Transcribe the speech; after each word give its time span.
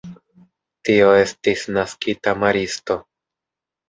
Tio 0.87 1.09
estis 1.17 1.65
naskita 1.75 2.33
maristo. 2.45 2.97